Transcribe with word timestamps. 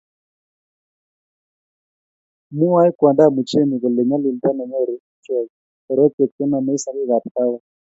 mwoei 2.57 2.91
kwondab 2.97 3.31
Muchemi 3.35 3.75
kole 3.81 4.01
nyalilda 4.09 4.49
nenyoru 4.55 4.93
ichek 5.13 5.45
ko 5.47 5.53
korotwek 5.85 6.31
chenomei 6.35 6.81
sokekab 6.83 7.23
kaawek 7.33 7.63